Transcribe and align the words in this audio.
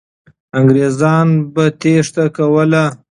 انګریزان 0.59 1.27
به 1.53 1.65
تېښته 1.79 2.25
کوله. 2.35 2.83